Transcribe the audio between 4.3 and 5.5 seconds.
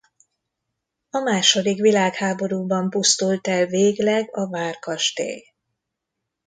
a várkastély.